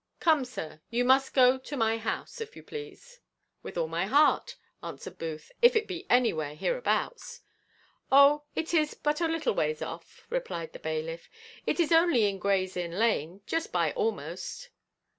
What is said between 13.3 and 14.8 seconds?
just by almost."